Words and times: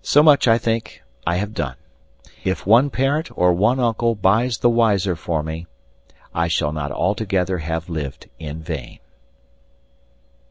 So 0.00 0.22
much, 0.22 0.48
I 0.48 0.56
think, 0.56 1.02
I 1.26 1.36
have 1.36 1.52
done. 1.52 1.76
If 2.42 2.66
one 2.66 2.88
parent 2.88 3.28
or 3.36 3.52
one 3.52 3.78
uncle 3.80 4.14
buys 4.14 4.56
the 4.56 4.70
wiselier 4.70 5.14
for 5.14 5.42
me, 5.42 5.66
I 6.34 6.48
shall 6.48 6.72
not 6.72 6.90
altogether 6.90 7.58
have 7.58 7.90
lived 7.90 8.30
in 8.38 8.62
vain. 8.62 8.98